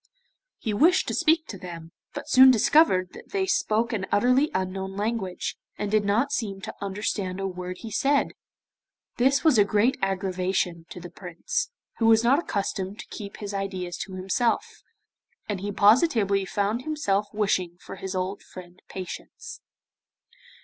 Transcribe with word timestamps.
He 0.57 0.73
wished 0.73 1.07
to 1.09 1.13
speak 1.13 1.45
to 1.49 1.59
them, 1.59 1.91
but 2.15 2.27
soon 2.27 2.49
discovered 2.49 3.09
that 3.13 3.29
they 3.29 3.45
spoke 3.45 3.93
an 3.93 4.07
utterly 4.11 4.49
unknown 4.51 4.95
language, 4.97 5.57
and 5.77 5.91
did 5.91 6.03
not 6.05 6.31
seem 6.31 6.59
to 6.61 6.73
understand 6.81 7.39
a 7.39 7.45
word 7.45 7.77
he 7.81 7.91
said. 7.91 8.31
This 9.17 9.43
was 9.43 9.59
a 9.59 9.63
great 9.63 9.97
aggravation 10.01 10.87
to 10.89 10.99
the 10.99 11.11
Prince, 11.11 11.69
who 11.99 12.07
was 12.07 12.23
not 12.23 12.39
accustomed 12.39 12.97
to 12.97 13.05
keep 13.15 13.37
his 13.37 13.53
ideas 13.53 13.95
to 13.97 14.13
himself, 14.15 14.65
and 15.47 15.59
he 15.61 15.71
positively 15.71 16.45
found 16.45 16.81
himself 16.81 17.27
wishing 17.31 17.77
for 17.79 17.97
his 17.97 18.15
old 18.15 18.41
friend 18.41 18.81
Patience. 18.89 19.61